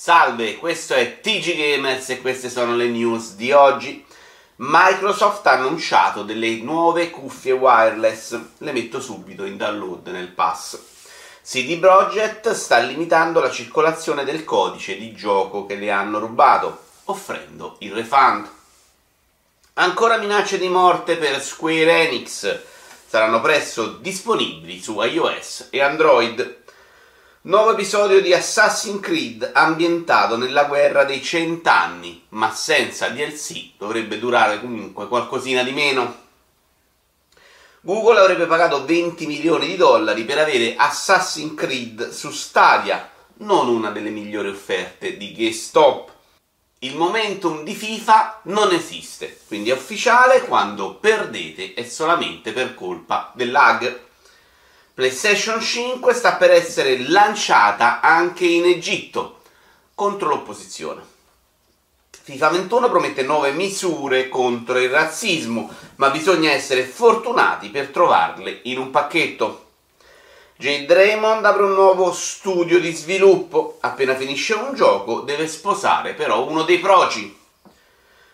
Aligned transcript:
Salve, 0.00 0.58
questo 0.58 0.94
è 0.94 1.20
TG 1.20 1.56
Gamers 1.56 2.10
e 2.10 2.20
queste 2.20 2.48
sono 2.48 2.76
le 2.76 2.86
news 2.86 3.34
di 3.34 3.50
oggi. 3.50 4.06
Microsoft 4.58 5.44
ha 5.48 5.54
annunciato 5.54 6.22
delle 6.22 6.54
nuove 6.58 7.10
cuffie 7.10 7.50
wireless, 7.50 8.38
le 8.58 8.70
metto 8.70 9.00
subito 9.00 9.44
in 9.44 9.56
download 9.56 10.06
nel 10.06 10.28
pass. 10.28 10.78
CD 11.44 11.80
Projekt 11.80 12.52
sta 12.52 12.78
limitando 12.78 13.40
la 13.40 13.50
circolazione 13.50 14.22
del 14.22 14.44
codice 14.44 14.96
di 14.96 15.12
gioco 15.14 15.66
che 15.66 15.74
le 15.74 15.90
hanno 15.90 16.20
rubato, 16.20 16.84
offrendo 17.06 17.74
il 17.80 17.90
refund. 17.90 18.48
Ancora 19.74 20.16
minacce 20.18 20.58
di 20.58 20.68
morte 20.68 21.16
per 21.16 21.42
Square 21.42 22.06
Enix, 22.06 22.60
saranno 23.04 23.40
presto 23.40 23.88
disponibili 23.88 24.80
su 24.80 25.02
iOS 25.02 25.66
e 25.70 25.82
Android. 25.82 26.66
Nuovo 27.48 27.72
episodio 27.72 28.20
di 28.20 28.34
Assassin's 28.34 29.00
Creed 29.00 29.52
ambientato 29.54 30.36
nella 30.36 30.64
guerra 30.64 31.04
dei 31.04 31.22
cent'anni, 31.22 32.26
ma 32.30 32.52
senza 32.52 33.08
DLC 33.08 33.70
dovrebbe 33.78 34.18
durare 34.18 34.60
comunque 34.60 35.08
qualcosina 35.08 35.62
di 35.62 35.72
meno. 35.72 36.14
Google 37.80 38.18
avrebbe 38.18 38.44
pagato 38.44 38.84
20 38.84 39.26
milioni 39.26 39.66
di 39.66 39.76
dollari 39.76 40.24
per 40.24 40.36
avere 40.36 40.76
Assassin's 40.76 41.54
Creed 41.54 42.10
su 42.10 42.30
Stadia, 42.30 43.10
non 43.38 43.68
una 43.68 43.92
delle 43.92 44.10
migliori 44.10 44.50
offerte 44.50 45.16
di 45.16 45.32
GameStop. 45.32 46.12
Il 46.80 46.96
momentum 46.96 47.64
di 47.64 47.74
FIFA 47.74 48.40
non 48.42 48.74
esiste, 48.74 49.40
quindi 49.46 49.70
è 49.70 49.72
ufficiale 49.72 50.42
quando 50.42 50.96
perdete 50.96 51.72
è 51.72 51.82
solamente 51.84 52.52
per 52.52 52.74
colpa 52.74 53.32
del 53.34 53.50
lag. 53.50 54.06
PlayStation 54.98 55.60
5 55.60 56.12
sta 56.12 56.32
per 56.32 56.50
essere 56.50 56.98
lanciata 57.08 58.00
anche 58.00 58.44
in 58.44 58.64
Egitto 58.64 59.42
contro 59.94 60.28
l'opposizione. 60.28 61.00
FIFA 62.10 62.48
21 62.48 62.90
promette 62.90 63.22
nuove 63.22 63.52
misure 63.52 64.28
contro 64.28 64.76
il 64.80 64.90
razzismo, 64.90 65.72
ma 65.98 66.10
bisogna 66.10 66.50
essere 66.50 66.82
fortunati 66.82 67.68
per 67.68 67.90
trovarle 67.90 68.58
in 68.64 68.78
un 68.78 68.90
pacchetto. 68.90 69.66
Jade 70.56 70.92
Raymond 70.92 71.44
apre 71.44 71.62
un 71.62 71.74
nuovo 71.74 72.12
studio 72.12 72.80
di 72.80 72.92
sviluppo. 72.92 73.78
Appena 73.82 74.16
finisce 74.16 74.54
un 74.54 74.74
gioco, 74.74 75.20
deve 75.20 75.46
sposare 75.46 76.14
però 76.14 76.44
uno 76.44 76.64
dei 76.64 76.80
proci. 76.80 77.38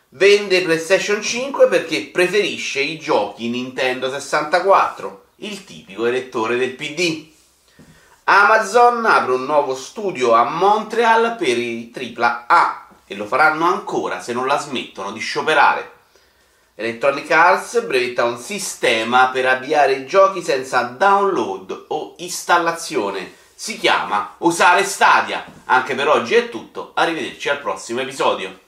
Vende 0.08 0.62
PlayStation 0.62 1.20
5 1.20 1.66
perché 1.66 2.06
preferisce 2.06 2.80
i 2.80 2.98
giochi 2.98 3.50
Nintendo 3.50 4.08
64, 4.08 5.23
il 5.44 5.64
tipico 5.64 6.06
elettore 6.06 6.56
del 6.56 6.74
PD. 6.74 7.32
Amazon 8.24 9.04
apre 9.04 9.34
un 9.34 9.44
nuovo 9.44 9.74
studio 9.74 10.32
a 10.32 10.44
Montreal 10.44 11.36
per 11.36 11.58
i 11.58 11.92
AAA 11.94 12.88
e 13.06 13.14
lo 13.14 13.26
faranno 13.26 13.66
ancora 13.66 14.20
se 14.20 14.32
non 14.32 14.46
la 14.46 14.58
smettono 14.58 15.12
di 15.12 15.20
scioperare. 15.20 15.92
Electronic 16.76 17.30
Arts 17.30 17.84
brevetta 17.84 18.24
un 18.24 18.38
sistema 18.38 19.28
per 19.28 19.46
avviare 19.46 19.92
i 19.92 20.06
giochi 20.06 20.42
senza 20.42 20.82
download 20.82 21.86
o 21.88 22.14
installazione. 22.18 23.32
Si 23.54 23.78
chiama 23.78 24.34
Usare 24.38 24.82
Stadia. 24.82 25.44
Anche 25.66 25.94
per 25.94 26.08
oggi 26.08 26.34
è 26.34 26.48
tutto, 26.48 26.92
arrivederci 26.94 27.50
al 27.50 27.60
prossimo 27.60 28.00
episodio. 28.00 28.63